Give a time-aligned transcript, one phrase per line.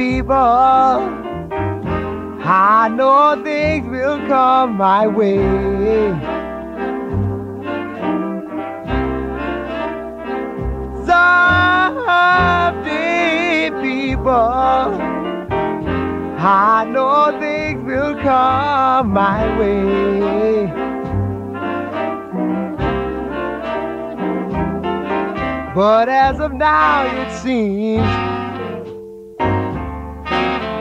[0.00, 0.34] People,
[2.42, 5.36] I know things will come my way.
[11.04, 12.90] Someday,
[13.82, 14.32] people,
[16.38, 20.66] I know things will come my way.
[25.74, 28.29] But as of now, it seems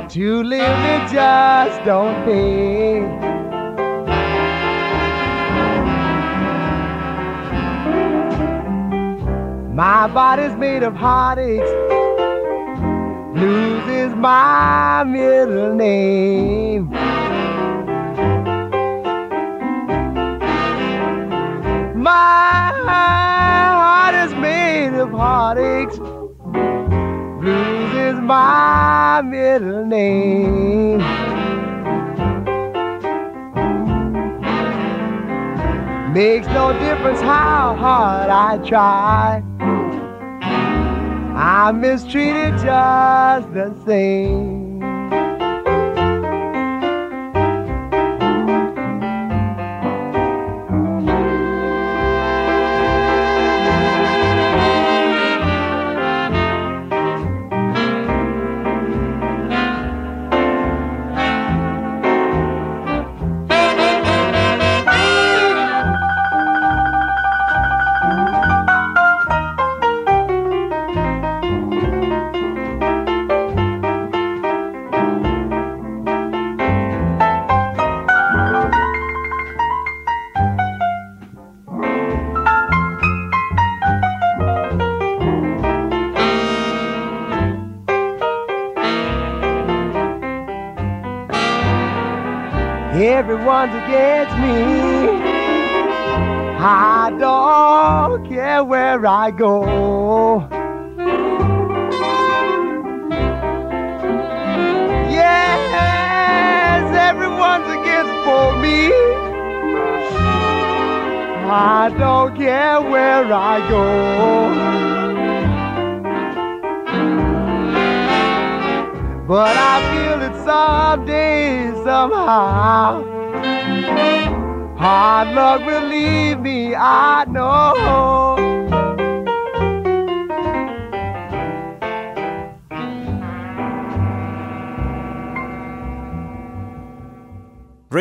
[0.10, 3.02] to live it just don't pay.
[9.72, 11.70] My body's made of heartaches.
[13.36, 16.90] Blues is my middle name.
[21.96, 26.09] My heart is made of heartaches.
[27.40, 30.98] Blues is my middle name.
[36.14, 39.42] Makes no difference how hard I try.
[41.34, 44.59] I'm mistreated just the same.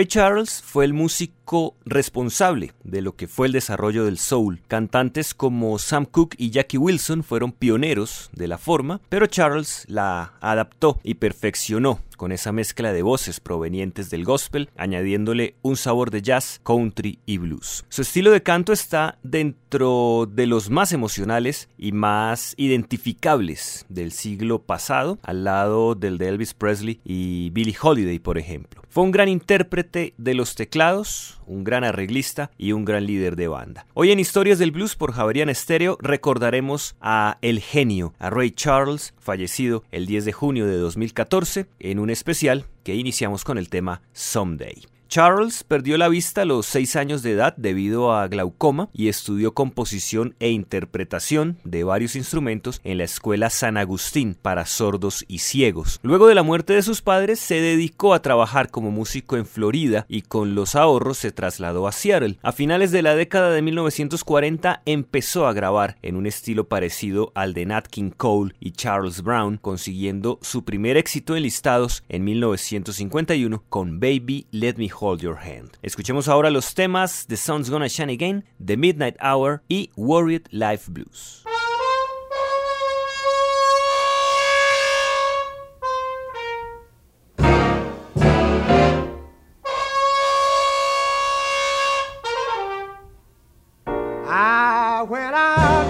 [0.08, 4.62] Charles fue el músico responsable de lo que fue el desarrollo del soul.
[4.66, 10.32] Cantantes como Sam Cooke y Jackie Wilson fueron pioneros de la forma, pero Charles la
[10.40, 16.20] adaptó y perfeccionó con esa mezcla de voces provenientes del gospel, añadiéndole un sabor de
[16.20, 17.86] jazz, country y blues.
[17.88, 24.60] Su estilo de canto está dentro de los más emocionales y más identificables del siglo
[24.60, 28.82] pasado, al lado del de Elvis Presley y Billie Holiday, por ejemplo.
[28.90, 33.46] Fue un gran intérprete de los teclados, un gran arreglista y un gran líder de
[33.46, 33.86] banda.
[33.94, 39.14] Hoy en Historias del Blues por Javerian Estéreo recordaremos a El Genio, a Ray Charles,
[39.18, 44.02] fallecido el 10 de junio de 2014, en un especial que iniciamos con el tema
[44.12, 44.97] Someday.
[45.08, 49.54] Charles perdió la vista a los 6 años de edad debido a glaucoma y estudió
[49.54, 55.98] composición e interpretación de varios instrumentos en la escuela San Agustín para sordos y ciegos.
[56.02, 60.04] Luego de la muerte de sus padres se dedicó a trabajar como músico en Florida
[60.10, 62.38] y con los ahorros se trasladó a Seattle.
[62.42, 67.54] A finales de la década de 1940 empezó a grabar en un estilo parecido al
[67.54, 73.64] de Nat King Cole y Charles Brown, consiguiendo su primer éxito en listados en 1951
[73.70, 75.78] con Baby Let Me Hold Your Hand.
[75.82, 80.90] Escuchemos ahora los temas The Sun's Gonna Shine Again, The Midnight Hour y Worried Life
[80.90, 81.44] Blues.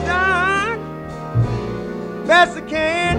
[0.07, 0.81] Done,
[2.27, 3.19] best I can.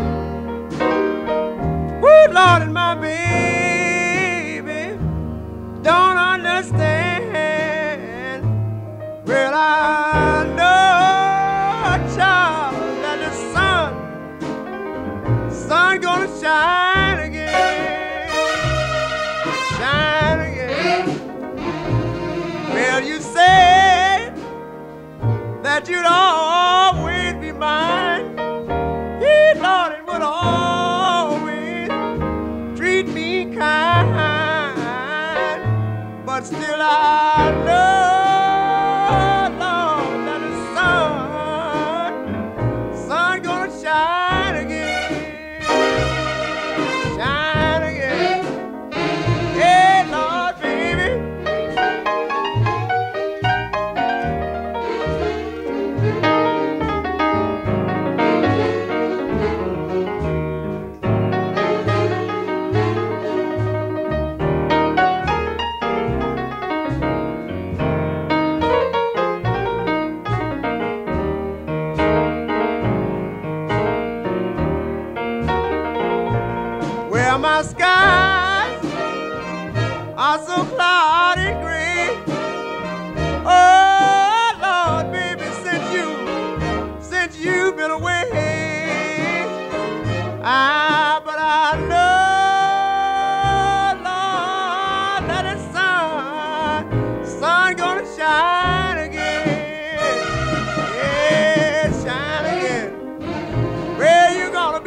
[2.01, 3.28] Woo, Lord, and my baby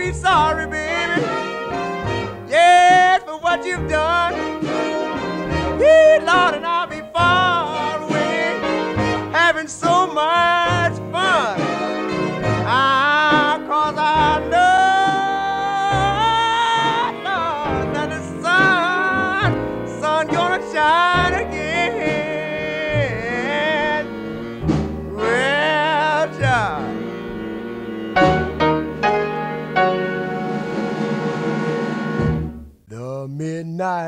[0.02, 1.22] be sorry, baby.
[2.48, 4.21] Yes, for what you've done.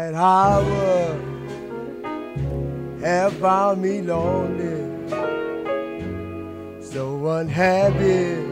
[0.05, 1.19] Midnight hour
[3.01, 5.09] have found me lonely,
[6.83, 8.43] so unhappy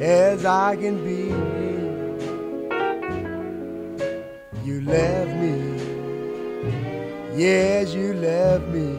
[0.00, 1.28] as I can be.
[4.64, 5.56] You left me,
[7.36, 8.96] yes, you left me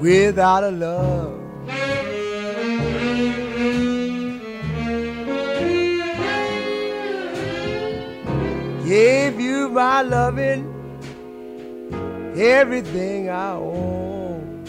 [0.00, 1.41] without a love.
[8.92, 10.64] Gave you my loving,
[12.36, 14.64] everything I own.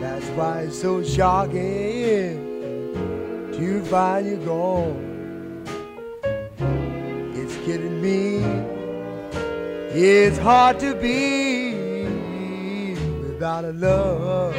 [0.00, 2.38] That's why it's so shocking
[3.52, 5.64] to find you gone.
[7.34, 8.38] It's killing me.
[9.90, 11.74] It's hard to be
[13.24, 14.54] without a love.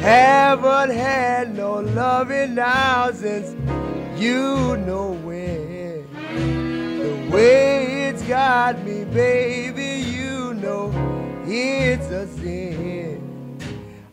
[0.00, 3.54] Haven't had no loving now since
[4.18, 6.08] you know when.
[6.98, 10.90] The way it's got me, baby, you know
[11.46, 13.58] it's a sin.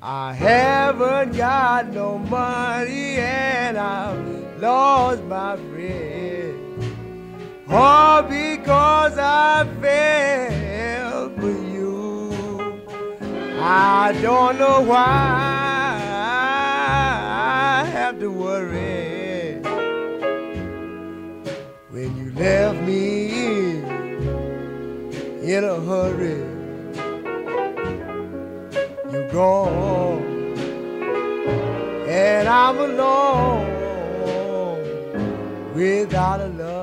[0.01, 6.83] I haven't got no money and I've lost my friend.
[7.69, 12.81] All because I fell for you.
[13.61, 15.56] I don't know why
[18.27, 19.61] to worry
[21.91, 23.79] when you left me
[25.55, 26.41] in a hurry.
[29.11, 30.23] You're gone,
[32.09, 33.65] and I'm alone
[35.73, 36.76] without a love.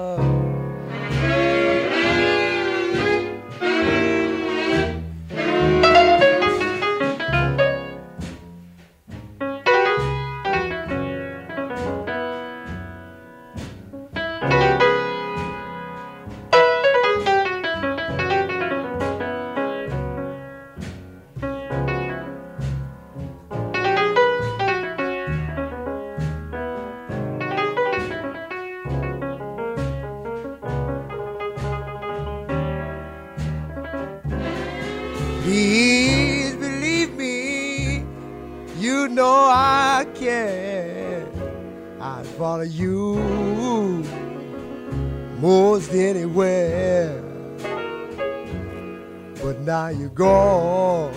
[50.15, 51.13] Gone,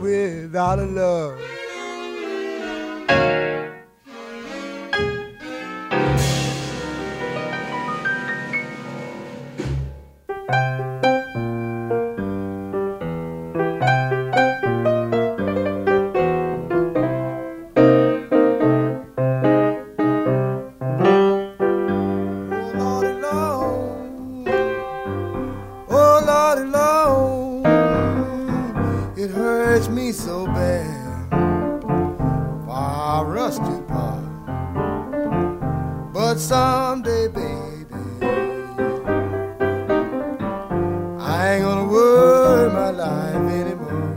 [0.00, 1.45] without a love.
[36.46, 38.02] Someday, baby,
[41.18, 44.14] I ain't gonna worry my life anymore.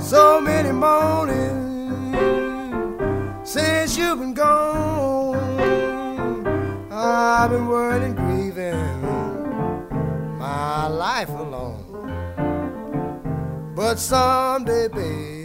[0.00, 2.18] So many mornings
[3.48, 5.36] since you've been gone.
[6.90, 9.02] I've been worrying and grieving
[10.36, 11.84] my life alone.
[13.76, 15.35] But someday, baby,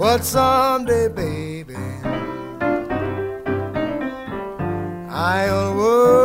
[0.00, 1.76] But someday, baby,
[5.10, 6.19] I'll work.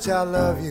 [0.00, 0.69] much I love you.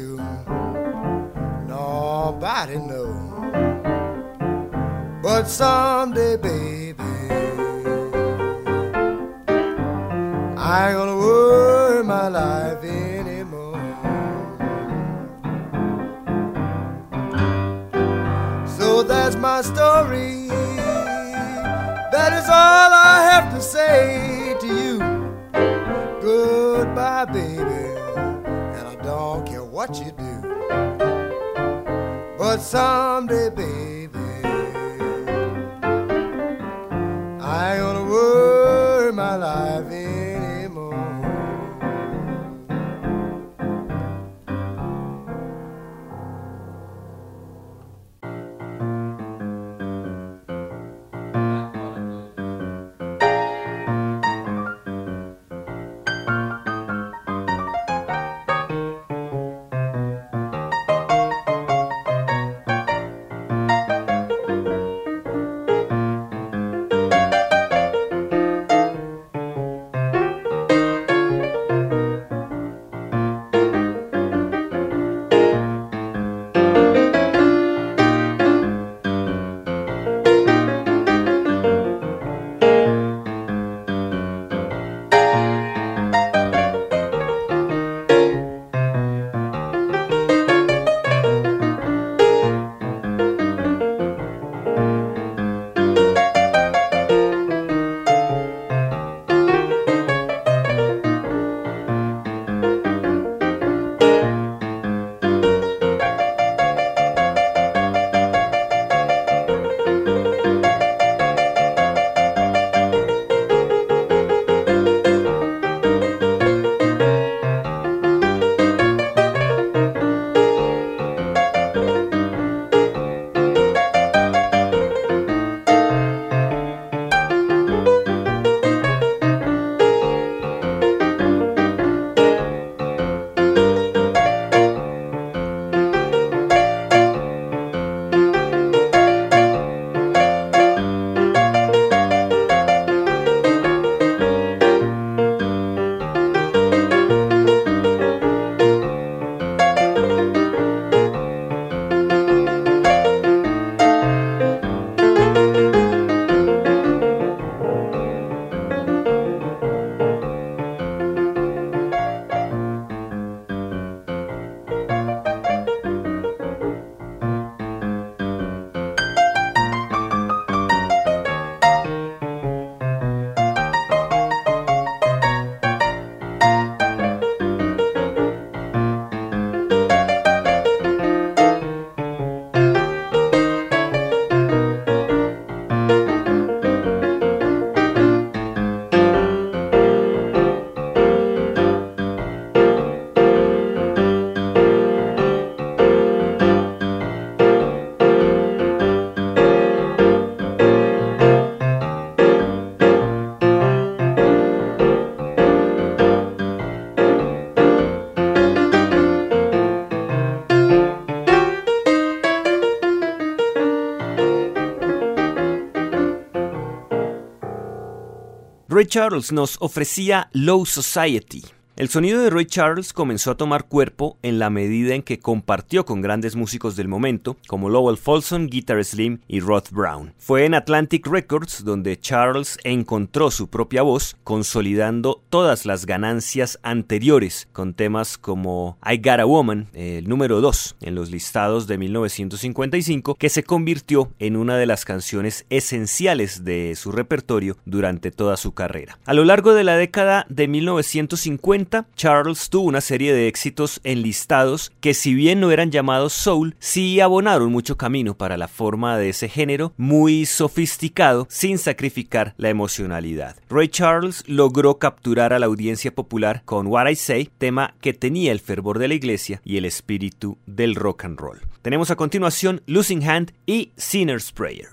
[218.90, 221.59] Charles nos ofrecía Low Society.
[221.80, 225.86] El sonido de Ray Charles comenzó a tomar cuerpo en la medida en que compartió
[225.86, 230.14] con grandes músicos del momento como Lowell Folsom, Guitar Slim y Rod Brown.
[230.18, 237.48] Fue en Atlantic Records donde Charles encontró su propia voz, consolidando todas las ganancias anteriores
[237.54, 243.16] con temas como I Got a Woman, el número 2 en los listados de 1955,
[243.16, 248.52] que se convirtió en una de las canciones esenciales de su repertorio durante toda su
[248.52, 249.00] carrera.
[249.06, 254.72] A lo largo de la década de 1950, Charles tuvo una serie de éxitos enlistados
[254.80, 259.10] que si bien no eran llamados soul, sí abonaron mucho camino para la forma de
[259.10, 263.36] ese género muy sofisticado sin sacrificar la emocionalidad.
[263.50, 268.32] Ray Charles logró capturar a la audiencia popular con What I Say, tema que tenía
[268.32, 271.40] el fervor de la iglesia y el espíritu del rock and roll.
[271.62, 274.70] Tenemos a continuación Losing Hand y Sinner's Prayer.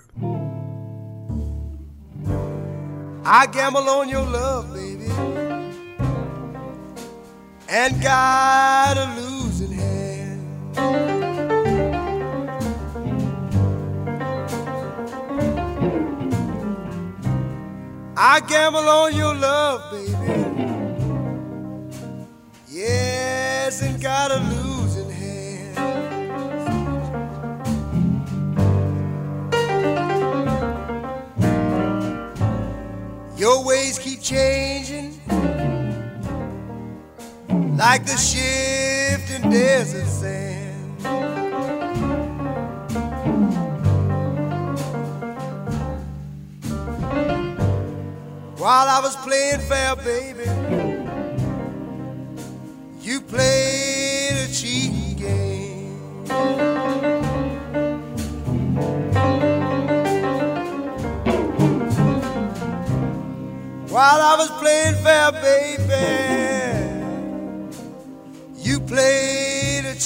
[7.69, 10.47] And got a losing hand.
[18.15, 20.13] I gamble on your love, baby.
[22.69, 25.77] Yes, and got a losing hand.
[33.37, 35.19] Your ways keep changing
[37.77, 41.03] like the shifting desert sand.
[48.57, 50.49] While I was playing fair, baby,
[52.99, 56.25] you played a cheating game.
[63.87, 66.16] While I was playing fair, baby,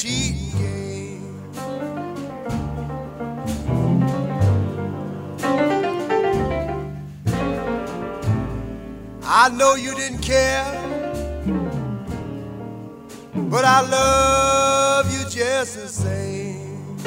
[0.01, 1.51] cheating game.
[9.23, 10.65] I know you didn't care,
[13.35, 16.97] but I love you just the same.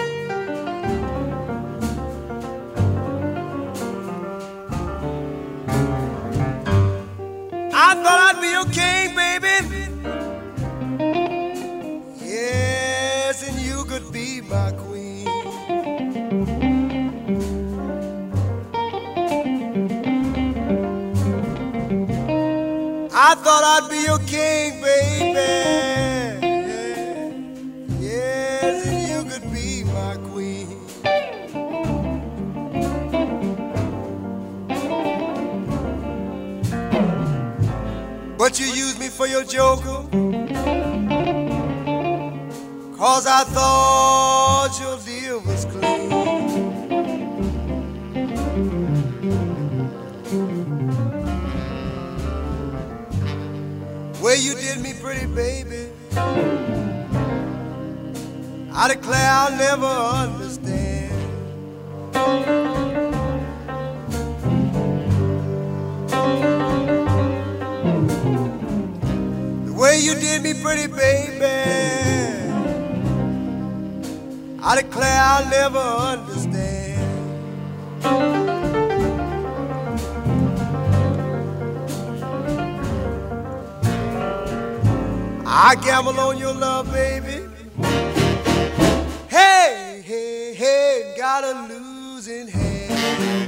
[7.77, 9.24] I thought I'd be king, baby.
[23.35, 25.41] I thought I'd be your king, baby.
[27.99, 30.69] Yes, and you could be my queen.
[38.39, 40.05] But you used me for your joker.
[42.97, 44.44] Cause I thought
[54.45, 55.89] you did me pretty, baby.
[58.75, 61.15] I declare I'll never understand.
[69.67, 71.45] The way you did me pretty, baby.
[74.63, 76.44] I declare I'll never understand.
[85.67, 87.49] I gamble on your love, baby.
[89.31, 93.44] Hey, hey, hey, got a losing hand.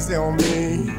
[0.00, 0.90] Mercy on me.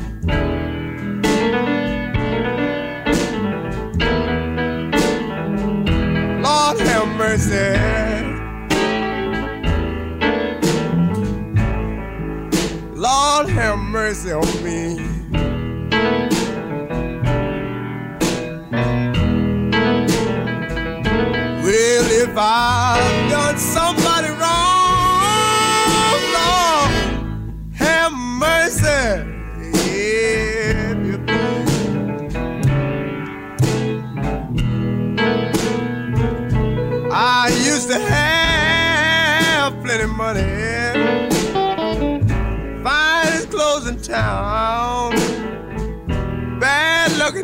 [6.42, 7.78] Lord have mercy.
[12.96, 15.01] Lord have mercy on me.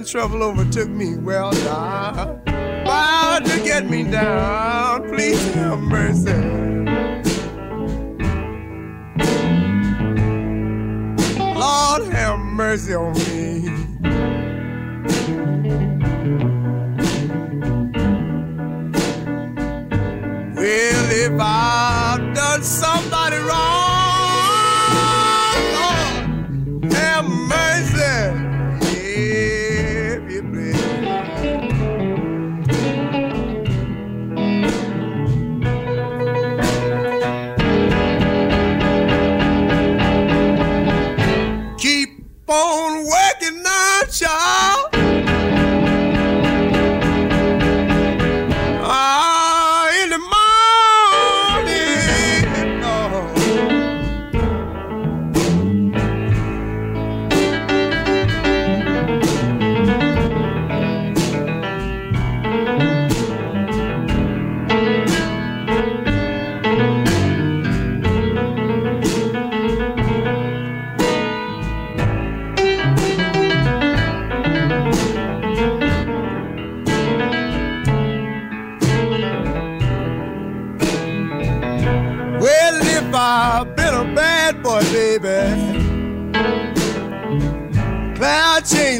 [0.07, 1.17] Trouble overtook me.
[1.17, 5.09] Well, now, bound to get me down.
[5.09, 6.31] Please have mercy.
[11.37, 13.67] Lord, have mercy on me.
[20.55, 23.86] Well, if I've done somebody wrong.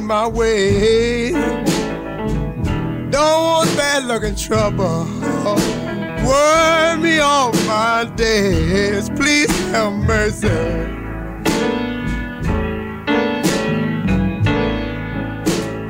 [0.08, 1.32] My way.
[3.12, 5.06] Don't want bad luck and trouble.
[6.26, 9.10] Worry me all my days.
[9.10, 10.48] Please have mercy.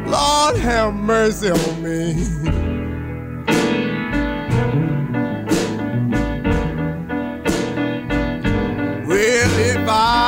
[0.10, 2.16] Lord, have mercy on me.
[9.08, 10.27] Well, if I've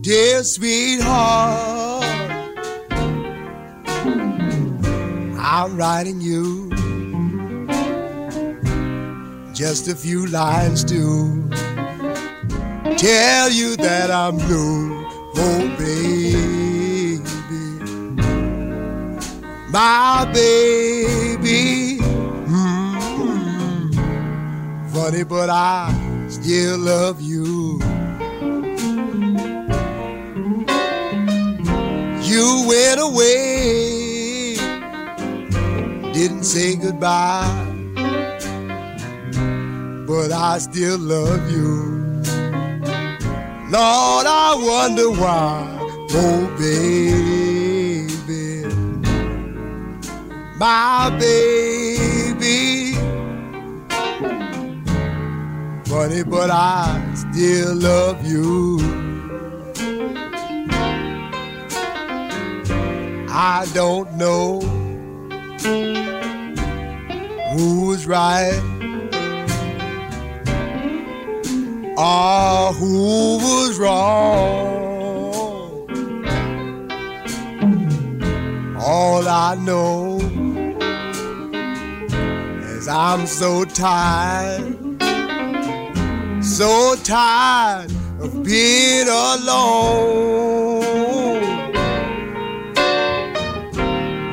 [0.00, 2.04] dear sweetheart.
[5.42, 6.70] I'm writing you
[9.52, 11.48] just a few lines to
[12.96, 17.18] tell you that I'm blue, oh baby,
[19.70, 21.98] my baby.
[22.48, 23.90] Mm-hmm.
[24.94, 25.92] Funny, but I
[26.28, 27.89] still love you.
[32.30, 34.54] You went away,
[36.12, 37.66] didn't say goodbye,
[40.06, 42.22] but I still love you.
[43.68, 45.76] Lord, I wonder why,
[46.12, 48.06] oh baby,
[50.56, 52.94] my baby.
[55.84, 59.09] Funny, but I still love you.
[63.32, 64.60] I don't know
[67.52, 68.60] who's right
[71.96, 74.90] or who was wrong.
[78.80, 80.18] All I know
[82.74, 84.74] is I'm so tired,
[86.42, 90.39] so tired of being alone.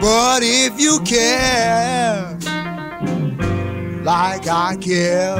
[0.07, 2.37] But if you care
[4.03, 5.35] like I care,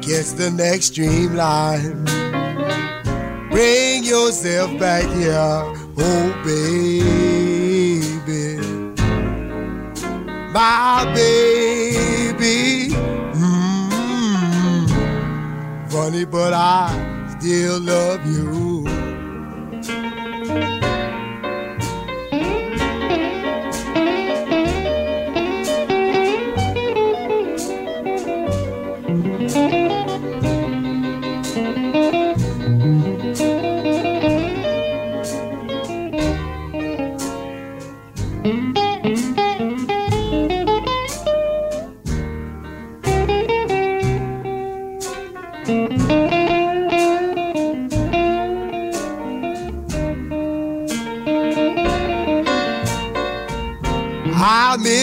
[0.00, 2.04] catch the next streamline.
[3.50, 5.34] Bring yourself back here,
[5.98, 7.22] oh baby,
[10.52, 12.94] my baby.
[13.34, 14.86] Mm-hmm.
[15.88, 18.71] Funny, but I still love you.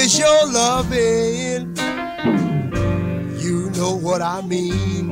[0.09, 1.75] I miss your loving.
[3.39, 5.09] You know what I mean.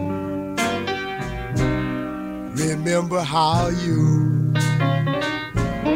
[2.55, 4.53] remember how you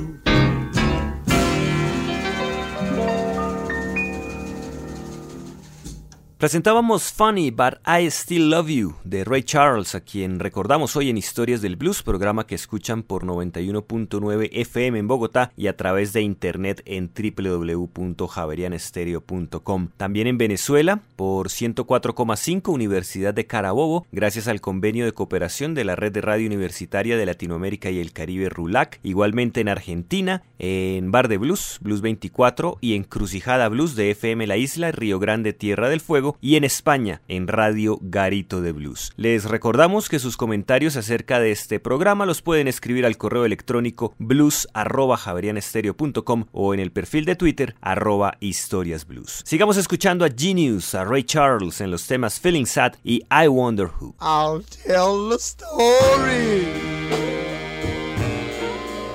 [6.45, 11.17] Presentábamos Funny But I Still Love You de Ray Charles, a quien recordamos hoy en
[11.17, 16.21] Historias del Blues, programa que escuchan por 91.9 FM en Bogotá y a través de
[16.21, 19.87] internet en www.javerianestereo.com.
[19.97, 25.95] También en Venezuela por 104,5 Universidad de Carabobo, gracias al convenio de cooperación de la
[25.95, 28.99] Red de Radio Universitaria de Latinoamérica y el Caribe RULAC.
[29.01, 34.45] Igualmente en Argentina, en Bar de Blues, Blues 24 y en Crucijada Blues de FM
[34.45, 39.13] La Isla, Río Grande, Tierra del Fuego y en España en Radio Garito de Blues.
[39.17, 44.15] Les recordamos que sus comentarios acerca de este programa los pueden escribir al correo electrónico
[44.17, 49.43] blues.javerianestereo.com o en el perfil de Twitter arroba historiasblues.
[49.45, 53.89] Sigamos escuchando a Genius, a Ray Charles en los temas Feeling Sad y I Wonder
[53.99, 54.15] Who.
[54.19, 56.65] I'll tell the story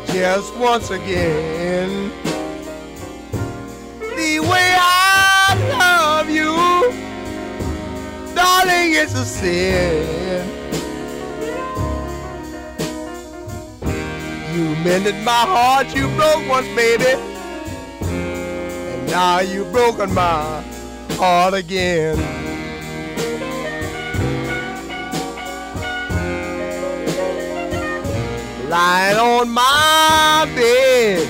[0.06, 2.10] just once again.
[4.16, 5.09] The way I
[8.34, 10.46] darling, it's a sin.
[14.54, 17.14] You mended my heart, you broke once, baby.
[18.02, 20.62] And now you've broken my
[21.12, 22.18] heart again.
[28.68, 31.28] Lying on my bed,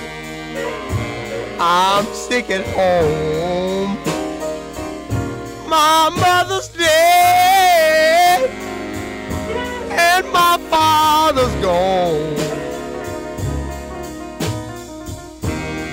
[1.59, 3.99] I'm sick at home
[5.71, 6.69] my mother's
[9.90, 12.37] and my father's gone.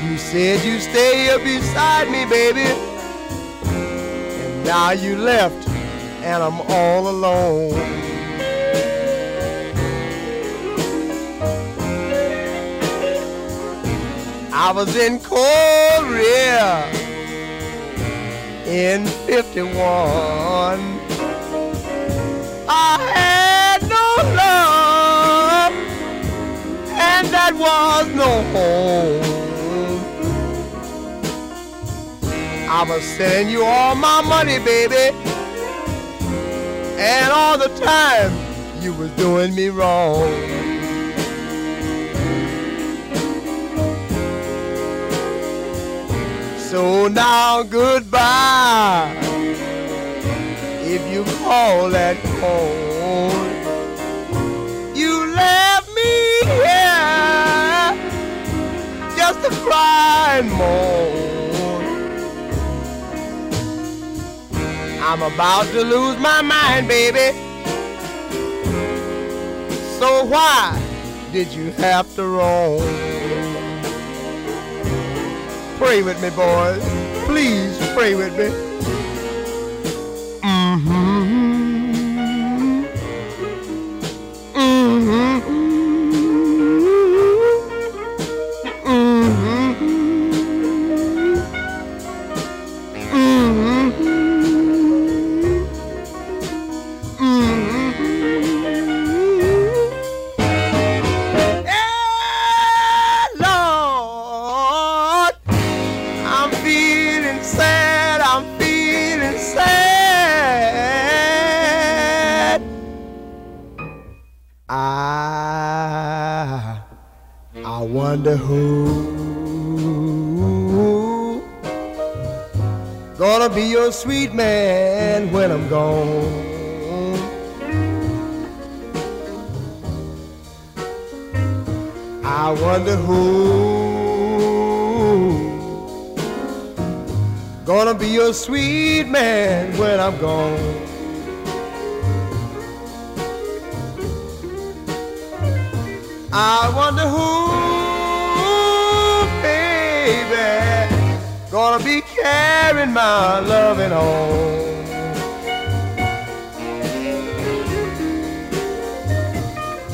[0.03, 2.67] You said you'd stay here beside me, baby,
[3.65, 5.67] and now you left
[6.27, 7.73] and I'm all alone.
[14.51, 16.85] I was in Korea
[18.65, 19.69] in 51.
[22.67, 23.36] I had
[27.17, 29.23] and that was no home.
[32.69, 35.17] I was sending you all my money, baby,
[36.99, 38.31] and all the time
[38.83, 40.29] you was doing me wrong.
[46.69, 49.15] So now goodbye.
[50.83, 52.86] If you call that home,
[65.09, 67.37] I'm about to lose my mind, baby.
[69.99, 70.79] So why
[71.31, 72.81] did you have to roam?
[75.77, 76.83] Pray with me, boys.
[77.25, 78.66] Please pray with me.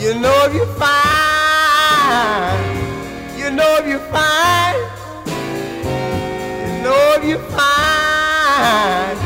[0.04, 2.60] You know if you find,
[3.40, 4.78] you know if you find,
[6.60, 9.18] you know if you find,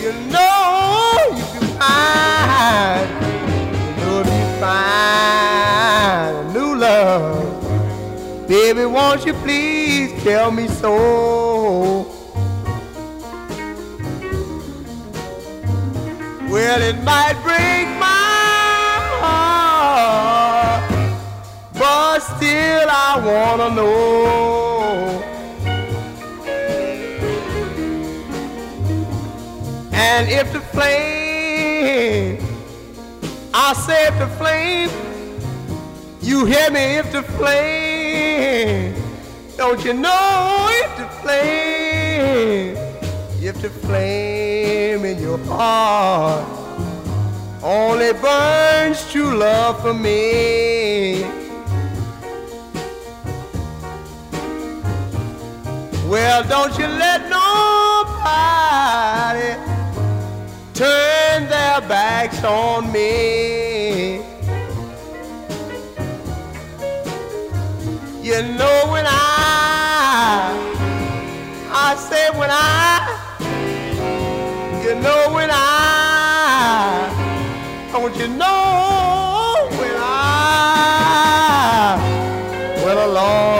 [0.00, 3.10] you know if you find,
[3.98, 8.46] you know if you find a new love.
[8.46, 12.06] Baby, won't you please tell me so?
[16.48, 17.95] Well, it might break.
[22.76, 25.22] Still I wanna know.
[29.92, 32.38] And if the flame,
[33.54, 34.90] I said the flame,
[36.20, 36.98] you hear me?
[37.02, 38.94] If the flame,
[39.56, 42.76] don't you know if the flame,
[43.40, 46.46] if the flame in your heart
[47.62, 51.45] only burns true love for me.
[56.08, 58.06] Well, don't you let nobody
[60.72, 64.18] turn their backs on me.
[68.22, 70.54] You know when I,
[71.72, 73.02] I say when I,
[74.84, 77.10] you know when I,
[77.92, 80.36] don't you know when I,
[82.86, 83.55] my baby,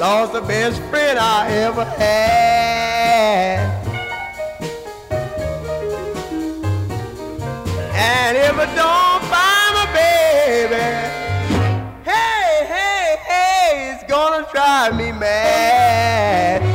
[0.00, 3.58] lost the best friend I ever had.
[7.92, 10.82] And if I don't find my baby,
[12.02, 16.69] hey, hey, hey, it's gonna drive me mad.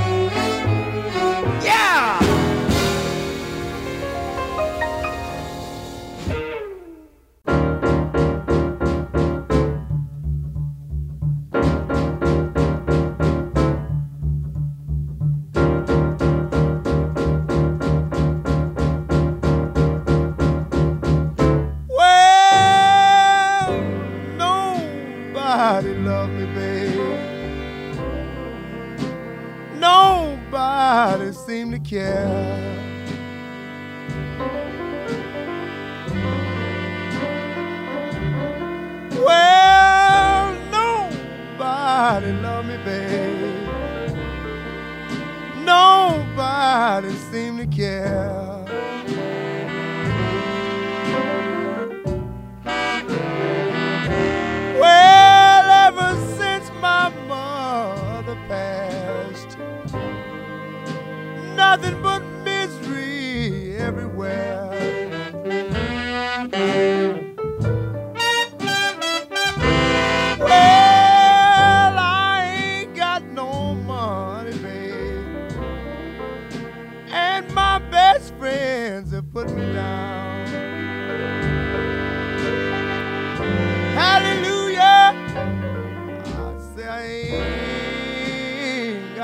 [31.90, 32.25] Care.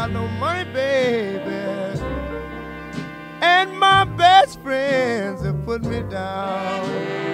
[0.02, 2.02] Got no money, baby.
[3.40, 7.31] And my best friends have put me down.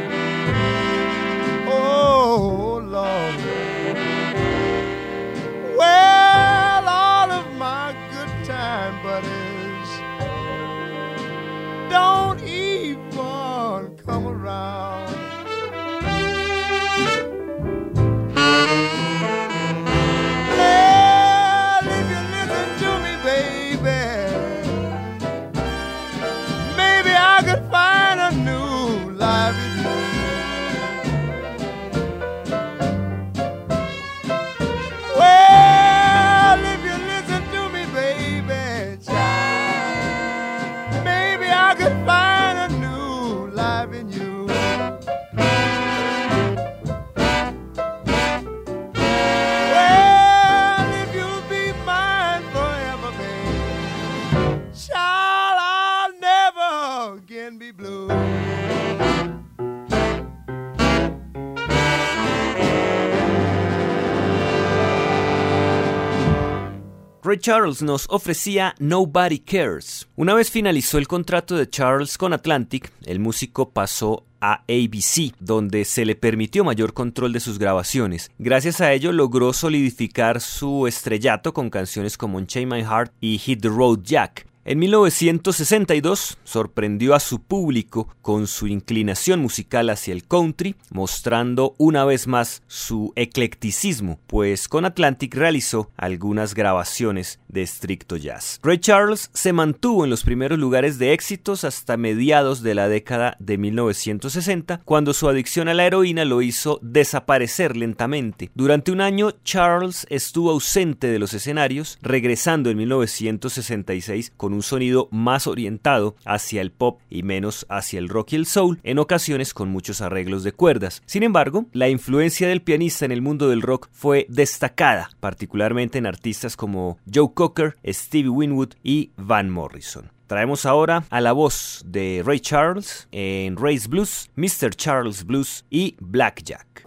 [67.47, 70.09] Charles nos ofrecía Nobody Cares.
[70.17, 75.85] Una vez finalizó el contrato de Charles con Atlantic, el músico pasó a ABC, donde
[75.85, 78.31] se le permitió mayor control de sus grabaciones.
[78.37, 83.61] Gracias a ello logró solidificar su estrellato con canciones como Unchain My Heart y Hit
[83.61, 84.45] the Road Jack.
[84.69, 92.03] En 1962 sorprendió a su público con su inclinación musical hacia el country, mostrando una
[92.03, 98.59] vez más su eclecticismo, pues con Atlantic realizó algunas grabaciones de estricto jazz.
[98.61, 103.37] Ray Charles se mantuvo en los primeros lugares de éxitos hasta mediados de la década
[103.39, 108.51] de 1960, cuando su adicción a la heroína lo hizo desaparecer lentamente.
[108.53, 115.07] Durante un año, Charles estuvo ausente de los escenarios, regresando en 1966 con un sonido
[115.11, 119.53] más orientado hacia el pop y menos hacia el rock y el soul, en ocasiones
[119.53, 121.01] con muchos arreglos de cuerdas.
[121.05, 126.07] Sin embargo, la influencia del pianista en el mundo del rock fue destacada, particularmente en
[126.07, 130.11] artistas como Joe Cocker, Stevie Winwood y Van Morrison.
[130.27, 134.75] Traemos ahora a la voz de Ray Charles en Ray's Blues, Mr.
[134.75, 136.83] Charles Blues y Blackjack.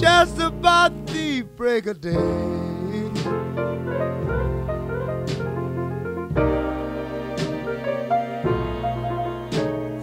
[0.00, 2.14] Just about the break of day.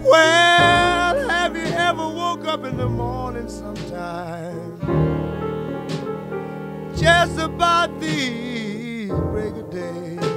[0.04, 4.76] Well, have you ever woke up in the morning sometime?
[6.94, 10.35] Just about the break of day.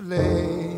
[0.00, 0.69] To lay.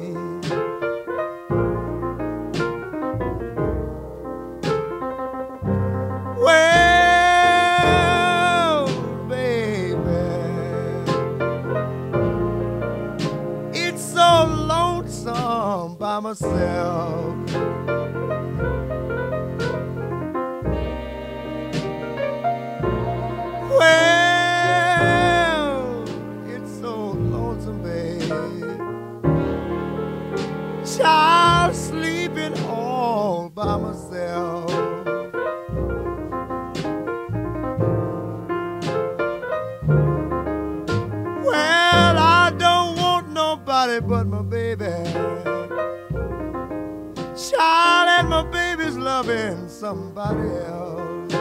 [50.23, 51.35] Somebody else.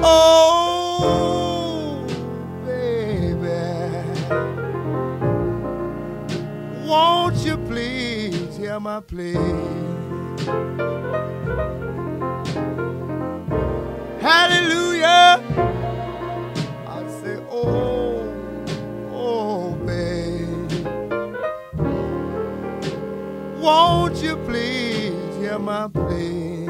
[0.00, 2.06] Oh,
[2.64, 3.48] baby,
[6.86, 9.34] won't you please hear my plea?
[24.08, 26.64] Won't you please hear my plea?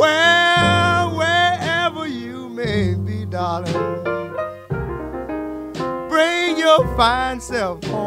[0.00, 3.72] Well, wherever you may be, darling,
[6.08, 7.97] bring your fine self home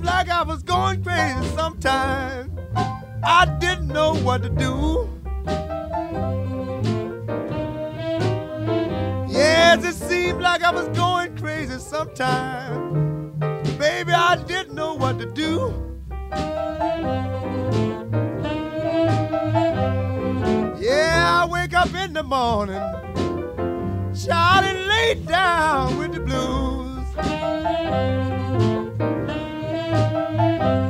[0.00, 2.58] seemed like I was going crazy sometimes.
[3.22, 5.10] I didn't know what to do.
[9.28, 13.38] Yes, it seemed like I was going crazy sometimes,
[13.76, 15.74] baby, I didn't know what to do.
[20.80, 22.82] Yeah, I wake up in the morning,
[24.64, 26.80] and lay down with the blues
[30.60, 30.89] thank you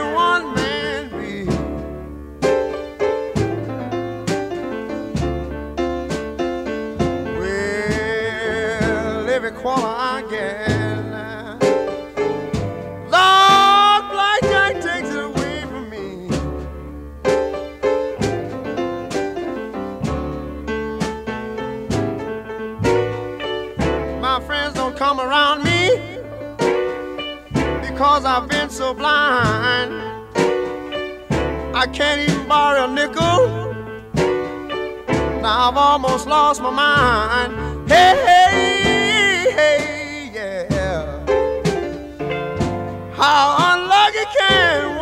[28.49, 29.93] been so blind.
[31.75, 33.39] I can't even borrow a nickel.
[35.39, 37.51] Now I've almost lost my mind.
[37.87, 41.03] Hey, hey, hey, yeah.
[43.13, 45.00] How unlucky can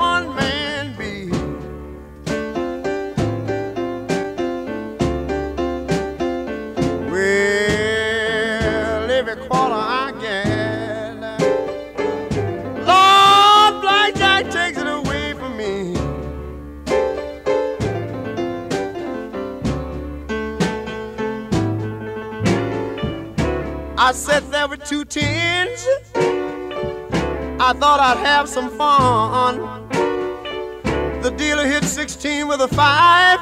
[24.09, 25.85] I sat there with two tins.
[26.15, 29.87] I thought I'd have some fun.
[31.21, 33.39] The dealer hit 16 with a five,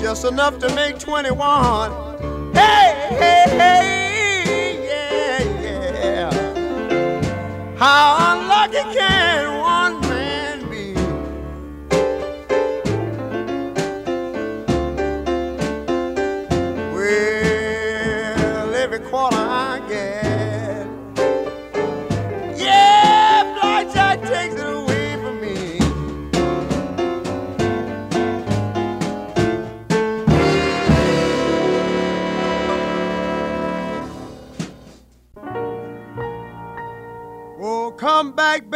[0.00, 2.54] just enough to make 21.
[2.54, 7.76] Hey, hey, hey, yeah, yeah.
[7.76, 9.59] How unlucky can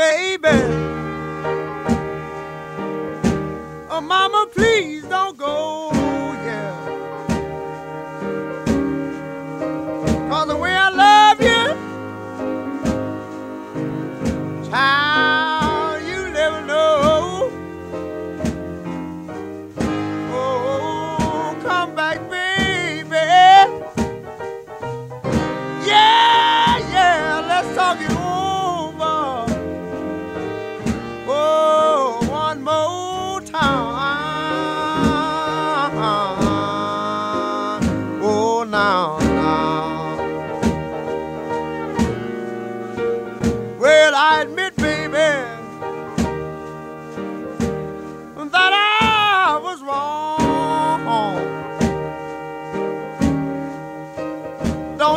[0.04, 0.56] baby.
[3.88, 4.43] Oh, mama,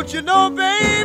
[0.08, 0.97] You know, baby.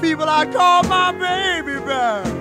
[0.00, 2.35] People I call oh, my baby bear.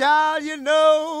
[0.00, 1.19] Child, you know.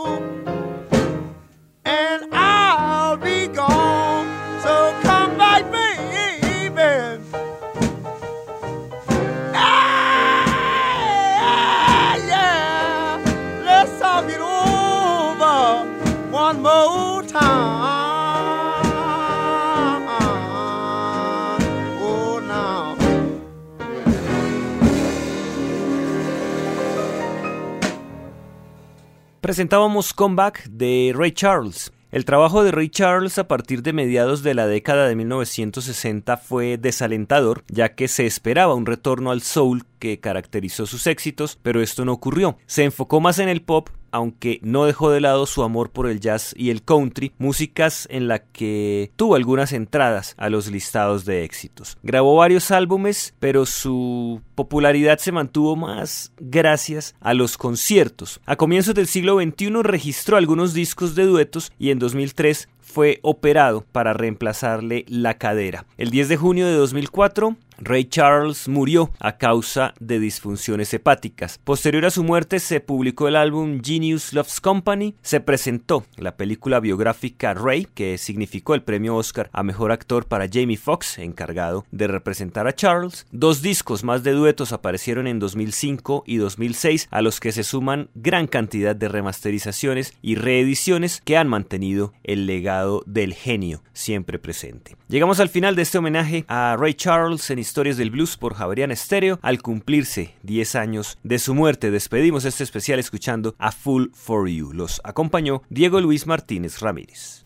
[29.50, 31.92] Presentábamos Comeback de Ray Charles.
[32.12, 36.78] El trabajo de Ray Charles a partir de mediados de la década de 1960 fue
[36.78, 42.04] desalentador, ya que se esperaba un retorno al soul que caracterizó sus éxitos, pero esto
[42.04, 42.58] no ocurrió.
[42.66, 46.20] Se enfocó más en el pop aunque no dejó de lado su amor por el
[46.20, 51.44] jazz y el country, músicas en la que tuvo algunas entradas a los listados de
[51.44, 51.98] éxitos.
[52.02, 58.40] Grabó varios álbumes, pero su popularidad se mantuvo más gracias a los conciertos.
[58.46, 63.84] A comienzos del siglo XXI registró algunos discos de duetos y en 2003 fue operado
[63.92, 65.86] para reemplazarle la cadera.
[65.96, 71.58] El 10 de junio de 2004 Ray Charles murió a causa de disfunciones hepáticas.
[71.64, 76.78] Posterior a su muerte se publicó el álbum Genius Loves Company, se presentó la película
[76.78, 82.06] biográfica Ray, que significó el premio Oscar a Mejor Actor para Jamie Foxx, encargado de
[82.06, 83.26] representar a Charles.
[83.32, 88.10] Dos discos más de duetos aparecieron en 2005 y 2006, a los que se suman
[88.14, 94.96] gran cantidad de remasterizaciones y reediciones que han mantenido el legado del genio siempre presente.
[95.08, 98.94] Llegamos al final de este homenaje a Ray Charles en Historias del Blues por Javerian
[98.96, 99.38] Stereo.
[99.42, 104.72] Al cumplirse 10 años de su muerte, despedimos este especial escuchando a Full for You.
[104.72, 107.44] Los acompañó Diego Luis Martínez Ramírez.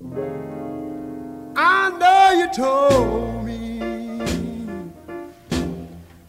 [1.57, 3.79] I you told me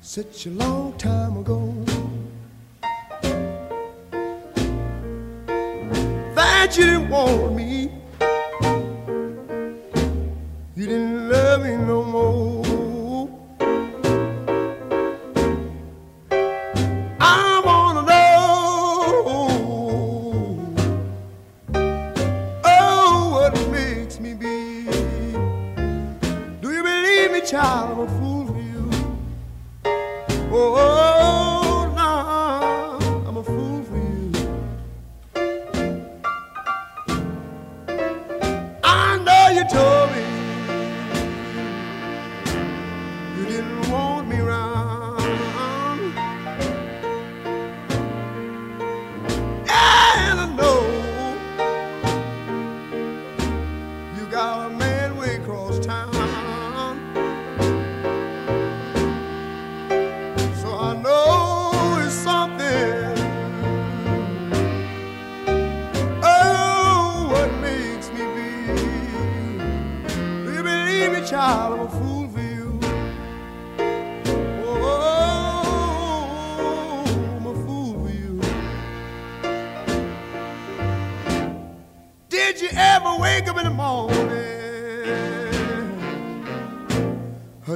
[0.01, 1.85] such a long time ago.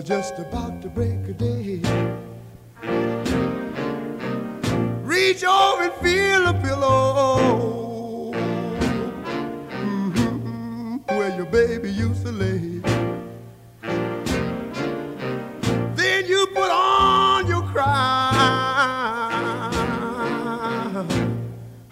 [0.10, 1.80] Just about to break a day.
[5.04, 8.32] Reach over and feel a pillow
[9.70, 12.82] mm-hmm, where your baby used to lay.
[15.94, 18.00] Then you put on your cry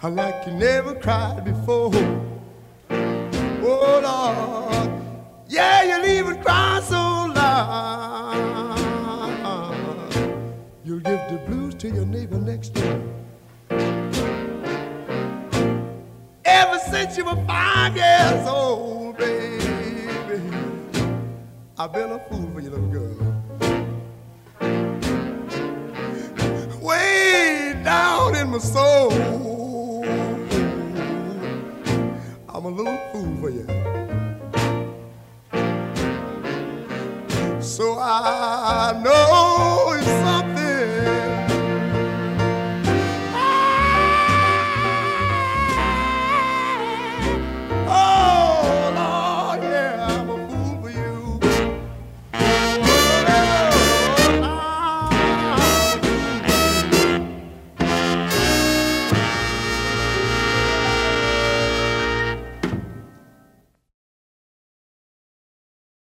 [0.02, 2.17] like you never cried before.
[4.10, 4.90] Oh Lord,
[5.48, 7.68] yeah, you leave it cry so oh, loud.
[10.82, 13.02] You'll give the blues to your neighbor next door.
[16.46, 20.40] Ever since you were five years old, baby.
[21.78, 23.14] I've been a fool for you, little girl.
[26.80, 29.10] Way down in my soul,
[32.58, 33.64] I'm a little fool for you.
[37.62, 40.07] So I know